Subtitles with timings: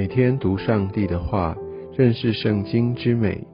[0.00, 1.54] 每天读上帝的话，
[1.94, 3.46] 认识圣经之美，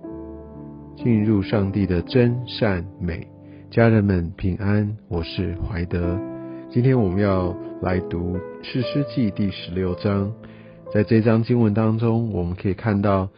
[0.96, 3.26] 进入上帝的真善美。
[3.68, 6.16] 家人们平安，我是怀德。
[6.70, 7.52] 今天我们要
[7.82, 10.32] 来读诗诗记第十六章。
[10.94, 13.28] 在这章经文当中，我们可以看到，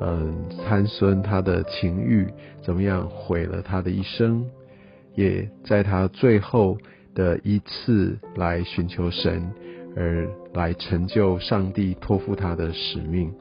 [0.00, 0.34] 嗯，
[0.64, 2.26] 参孙他的情欲
[2.62, 4.42] 怎么样毁了他的一生，
[5.14, 6.78] 也在他最后
[7.14, 9.52] 的一次来寻求神。
[9.94, 13.32] 而来成就上帝托付他的使命。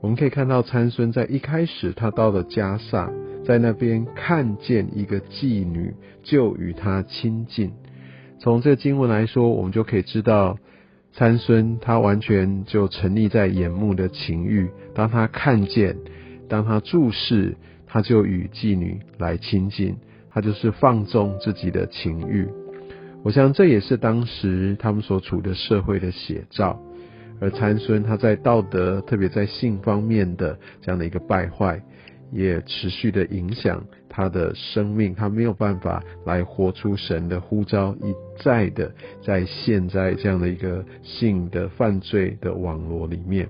[0.00, 3.10] 我们可以看到参孙在一开始，他到了加萨，
[3.44, 7.72] 在那边看见一个妓女，就与他亲近。
[8.38, 10.58] 从这经文来说，我们就可以知道
[11.12, 14.68] 参孙他完全就沉溺在眼目的情欲。
[14.94, 15.96] 当他看见，
[16.48, 17.56] 当他注视，
[17.86, 19.96] 他就与妓女来亲近，
[20.30, 22.46] 他就是放纵自己的情欲。
[23.24, 26.80] 我想这也是当时他们所处的社会的写照，
[27.40, 31.82] 而参孙他在道德，特别在性方面的这样的一个败坏，
[32.32, 43.48] 也持续的影响他的生命，他没有办法来活出神的呼召，一再的在陷在这样的一个性的犯罪的网络里面，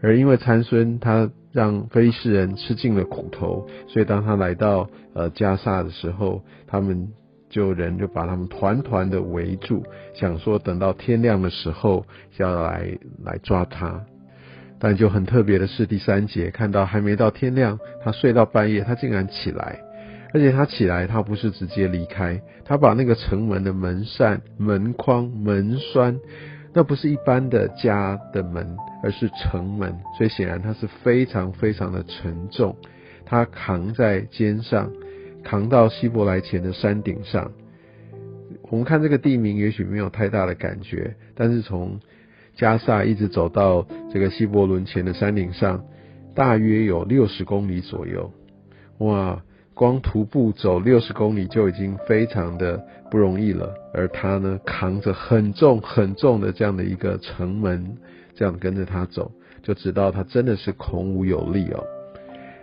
[0.00, 7.12] 而因为参孙他让非利士人吃尽了苦头，所以当他来到呃加萨的时候，他们。
[7.50, 9.84] 就人就把他们团团的围住，
[10.14, 12.06] 想说等到天亮的时候
[12.38, 14.00] 要来来抓他。
[14.78, 19.78] 但就很特别的是第三节，看到还没到天亮，他睡到半夜，他竟然起来，
[20.32, 26.18] 而且他起来，他不是直接离开，他把那个城门的门扇、门框、门栓，
[26.72, 32.74] 那不是一般的家的门，而是城门，所以显然他是非常非常的沉重，
[33.26, 34.90] 他扛在肩上。
[35.42, 37.50] 扛到希伯来前的山顶上，
[38.70, 41.98] 我们看这个地名也许没有太大的感觉，但是从
[42.54, 45.84] 加萨一直走到这个希伯伦前的山顶上，
[46.34, 48.30] 大约有六十公里左右。
[48.98, 49.42] 哇，
[49.74, 57.96] 光徒步走六十公里就已经非常的不容易了，而他呢，扛着很重很重的这样的一个城门，
[58.34, 59.32] 这样跟着他走，
[59.62, 61.82] 就知道他真的是孔武有力哦。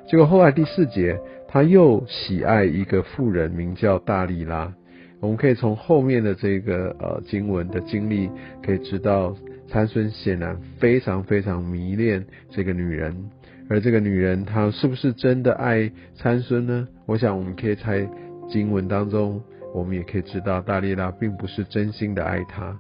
[0.10, 1.20] 结果后来第四节。
[1.48, 4.74] 他又喜爱一个妇人，名叫大利拉。
[5.20, 8.30] 我们可以从后面的这个呃经文的经历，
[8.64, 9.36] 可以知道
[9.68, 13.16] 参孙显然非常非常迷恋这个女人。
[13.70, 16.88] 而这个女人，她是不是真的爱参孙呢？
[17.06, 18.08] 我想我们可以在
[18.48, 19.42] 经文当中，
[19.74, 22.78] 我们也可以知道大利拉并不是真心的爱他。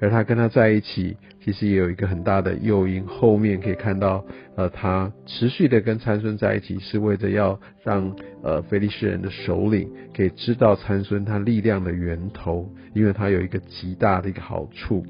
[0.00, 3.04] 而他跟他在一起，其实也有一个很大的诱因。
[3.06, 4.24] 后面可以看到，
[4.56, 15.04] 呃，他持续的跟参孙在一起，是为着要让呃菲利士人的首领可以知道参孙他力量的源头，因为他有一个极大的一个好处。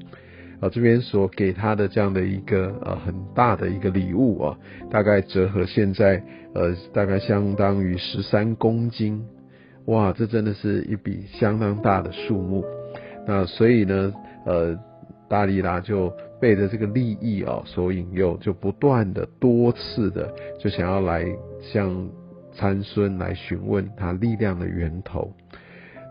[0.59, 4.57] 呃，这边所给他的这样的一个呃很大的一个礼物啊，
[4.91, 6.21] 大概折合现在
[6.53, 9.23] 呃大概相当于十三公斤，
[9.85, 12.65] 哇，这真的是一笔相当大的数目。
[13.25, 14.13] 那所以呢？
[14.45, 14.77] 呃，
[15.27, 21.25] 大力拉就被着这个利益啊所引诱，就不断的多次的就想要来
[21.61, 22.09] 向
[22.53, 25.31] 参孙来询问他力量的源头。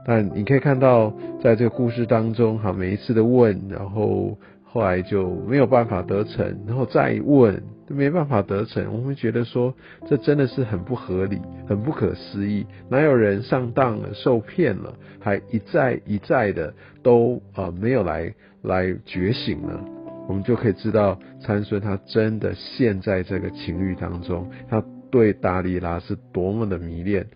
[0.07, 4.39] 但你可以看到，在这个故事当中，哈，每一次的问，然后
[4.73, 7.55] 后来就没有办法得逞，然后再问
[7.87, 7.95] 都。
[7.95, 9.75] 没办法得逞，我们觉得说
[10.09, 12.65] 这真的是很不合理、很不可思议。
[12.89, 16.73] 哪有人上当了、受骗了，还一再一再的
[17.03, 18.33] 都啊没有来
[18.63, 19.85] 来觉醒呢？
[20.29, 27.27] 我们就可以知道参孙他真的陷在这个情欲当中，他对大力拉是多么的迷恋。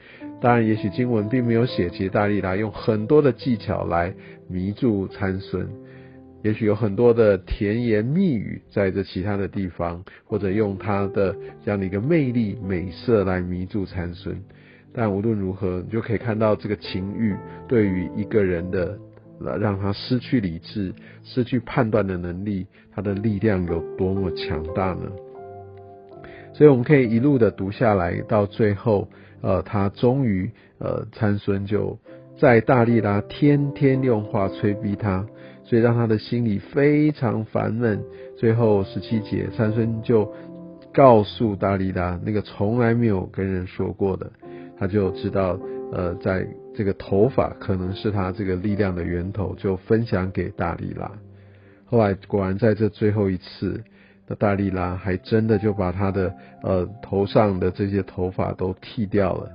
[0.40, 4.14] 当然，也许经文并没有写，其实大力拉用很多的技巧来
[4.48, 5.66] 迷住参孙。
[6.44, 11.34] 也许有很多的甜言蜜语在这其他的地方，或者用他的
[11.64, 14.36] 这样的一个魅力美色来迷住参孙。
[14.92, 17.34] 但无论如何，你就可以看到这个情欲
[17.66, 18.98] 对于一个人的，
[19.58, 20.92] 让他失去理智、
[21.22, 25.10] 失去判断的能力，他的力量有多么强大呢？
[26.52, 29.08] 所以我们可以一路的读下来，到最后，
[29.40, 31.98] 呃，他终于，呃，参孙就
[32.38, 35.26] 在大力拉天天用话催逼他。
[35.64, 38.00] 所以让他的心里非常烦闷。
[38.36, 40.30] 最后十七节，三孙就
[40.92, 44.30] 告诉大力拉那个从来没有跟人说过的，
[44.78, 45.58] 他就知道，
[45.92, 51.10] 呃，在这个头发可能是他这个力量的源头，就分享给大力拉。
[51.84, 53.82] 后来果然在这最后一次，
[54.26, 59.50] 那大力拉还真的就把他的呃头上的这些头发都剃掉了，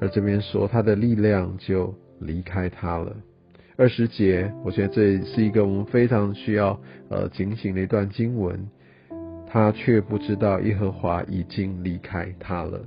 [0.00, 3.16] 而这边说他的力量就离开他了。
[3.80, 6.76] 二十节，我觉得这是一个我们非常需要
[7.08, 8.68] 呃警醒的一段经文。
[9.46, 12.80] 他却不知道耶和华已经离开他了。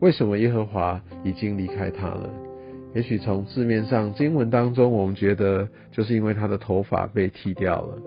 [0.00, 2.30] 为什么耶和华已经离开他了？
[2.94, 7.98] 也许从字面上经文当中，我们觉得就是因为他的头发被剃掉了。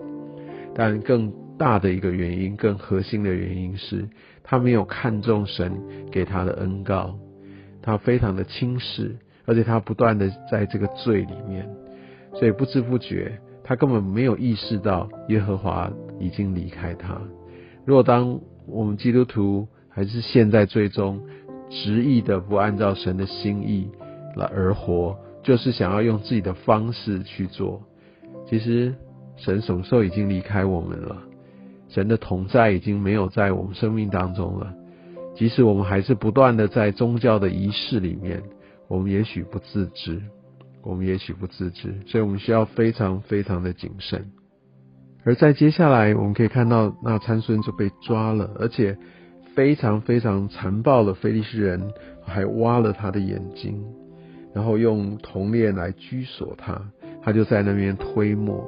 [0.74, 4.04] 但更大的一个原因，更核心的原因是，
[4.42, 5.72] 他没有看重神
[6.10, 7.16] 给他的恩告，
[7.80, 9.16] 他非常的轻视，
[9.46, 11.64] 而且他不断的在这个罪里面，
[12.34, 17.20] 所以不知不觉，他根本没有意识到耶和华已经离开他。
[17.84, 21.20] 如果当我们基督徒还是陷在最终
[21.70, 23.90] 执意的不按照神的心意
[24.36, 27.82] 来而活，就是想要用自己的方式去做，
[28.48, 28.94] 其实
[29.36, 31.16] 神什么时候已经离开我们了？
[31.88, 34.74] 神的同在已经没有在我们生命当中了。
[35.34, 38.42] 即使我们还是不断的在宗教的仪式里面，
[38.88, 40.20] 我们也许不自知，
[40.88, 44.24] 我们也许不自知，所以我们需要非常非常的谨慎。
[45.22, 48.96] 而在接下来，我们可以看到那参孙就被抓了，而且
[49.54, 51.92] 非常非常残暴的菲利士人
[52.24, 53.84] 还挖了他的眼睛，
[54.54, 56.80] 然后用铜链来拘锁他，
[57.22, 58.66] 他就在那边推磨。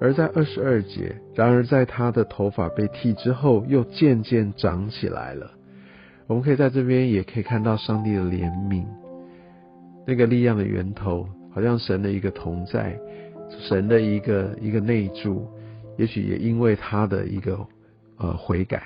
[0.00, 5.52] 而在二十二节，然而在他的头发被剃之后，又渐渐长起来了。
[6.26, 8.84] 我们可以在这边也可以看到上帝的怜悯，
[10.06, 12.98] 那个力量的源头，好像神的一个同在。
[13.68, 15.46] 神的一个一个内助，
[15.98, 17.58] 也许也因为他的一个
[18.16, 18.82] 呃悔改，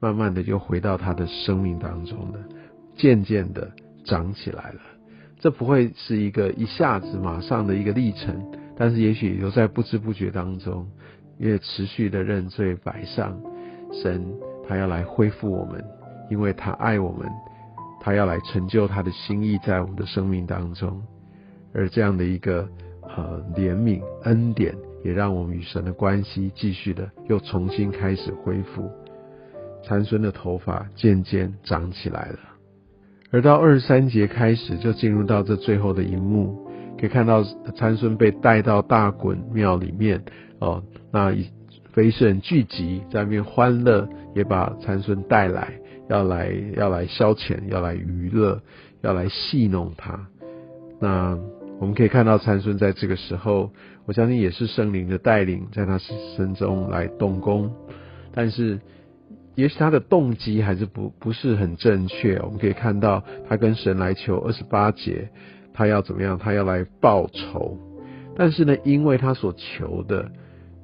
[0.00, 2.38] 慢慢的就回到他的生命当中了，
[2.96, 3.70] 渐渐的
[4.04, 4.80] 长起来了。
[5.38, 8.44] 这不会是一个一下子马上的一个历程，
[8.76, 10.84] 但是也许留在不知不觉当中，
[11.38, 13.40] 也持续的认罪摆上。
[13.92, 14.24] 神
[14.68, 15.84] 他要来恢复我们，
[16.28, 17.28] 因为他爱我们，
[18.02, 21.02] 他要来成就他的心意在我们的生命当中，
[21.72, 22.68] 而这样的一个。
[23.14, 28.90] 呃，怜悯恩典也让我们与神的关系继续的又重新开始恢复。
[29.84, 32.38] 参孙的头发渐渐长起来了，
[33.30, 36.66] 而到二十三节开始就进入到这最后的一幕，
[36.98, 37.44] 可以看到
[37.76, 40.22] 参孙被带到大衮庙里面
[40.60, 41.34] 哦，那
[41.92, 45.74] 非士人聚集在那边欢乐，也把参孙带来，
[46.12, 48.60] 要来要来消遣，要来娱乐，
[49.00, 50.26] 要来戏弄他。
[51.00, 51.38] 那。
[51.80, 53.72] 我们可以看到参孙在这个时候，
[54.06, 55.98] 我相信也是圣灵的带领，在他
[56.36, 57.74] 身中来动工。
[58.32, 58.78] 但是，
[59.56, 62.38] 也许他的动机还是不不是很正确。
[62.38, 65.28] 我们可以看到他跟神来求二十八节，
[65.74, 66.38] 他要怎么样？
[66.38, 67.76] 他要来报仇。
[68.36, 70.30] 但是呢，因为他所求的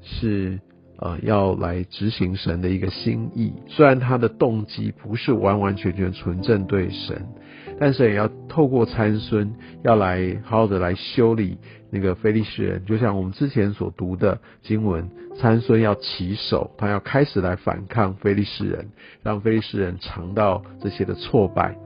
[0.02, 0.58] 是。
[1.00, 7.24] 呃，要来执行神的一个心意，虽然他的动机不是完完全全纯正对神，
[7.78, 9.54] 但是也要透过参孙，
[9.84, 11.56] 要来好好的来修理
[11.92, 12.84] 那个非利士人。
[12.84, 18.88] 就像我们之前所读的经文，参孙要起手，他要开始来反抗非利士人，
[19.22, 21.76] 让非利士人尝到这些的挫败。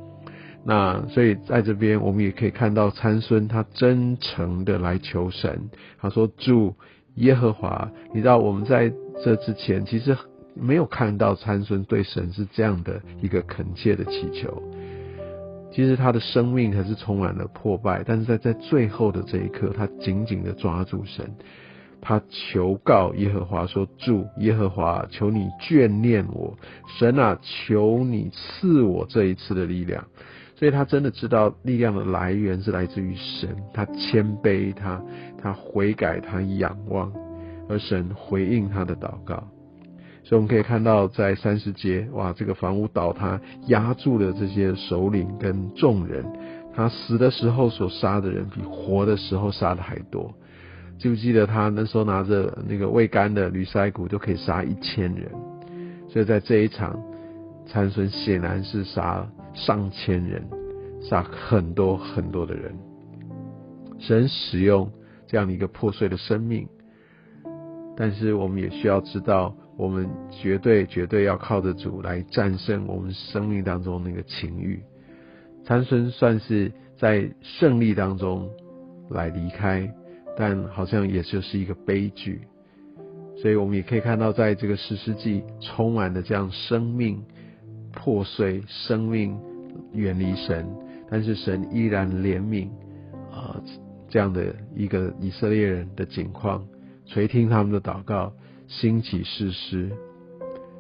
[0.64, 5.68] 那所以在这边，我们也可以看到参孙他真诚的来求神，
[6.00, 6.76] 他说：“主
[7.16, 8.92] 耶和华，你知道我们在。”
[9.22, 10.16] 这之前其实
[10.54, 14.60] 没有看到参孙对神是这样的一个恳切的祈求。
[15.70, 21.30] 其实他的生命还是充满了破败，但是在在最后的这一刻，他紧紧的抓住神，
[22.00, 26.58] 他求告耶和华说：“主耶和华，求你眷念我，
[26.98, 30.04] 神啊，求你赐我这一次的力量。”
[30.54, 35.02] 所以他真的知道力量的来源是来自于神，他谦卑，他
[35.40, 37.12] 他悔改，他仰望。
[37.68, 39.36] 而神回应他的祷告，
[40.24, 46.24] 所以我们可以看到，在三十节，哇，这个房屋倒塌，压住了这些首领跟众人。
[46.74, 50.34] 他死的时候所杀的人，比活的时候杀的还多。
[50.98, 55.30] 记不记得他那时候拿着那个未干的驴腮骨，就可以杀一千人。
[56.08, 57.00] 所以在这一场
[57.66, 60.42] 参孙显然是杀上千人，
[61.00, 62.74] 杀很多很多的人。
[63.98, 64.90] 神使用
[65.26, 66.68] 这样的一个破碎的生命。
[67.96, 74.82] 但是我们也需要知道，我们绝对绝对要靠着主来战胜我们生命当中那个情欲。
[75.64, 78.48] 参孙算是在胜利当中
[79.10, 79.88] 来离开，
[80.36, 82.40] 但好像也就是一个悲剧。
[83.36, 87.22] 所以我们也可以看到，在这个十世纪充满了这样生命
[88.02, 89.38] 破碎、生命
[89.92, 90.66] 远离神，
[91.08, 92.66] 但是神依然怜悯
[93.30, 93.62] 啊
[94.08, 96.66] 这样的一个以色列人的境况。
[97.06, 98.32] 垂听他们的祷告，
[98.66, 99.88] 兴起誓师。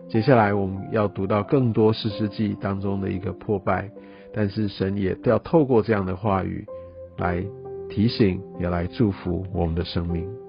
[0.08, 3.88] 接下来我们要读到更多誓师记当中的一个破败，
[4.34, 6.66] 但是神也都要透过这样的话语
[7.18, 7.44] 来
[7.88, 10.41] 提醒，也来祝福我们的生命。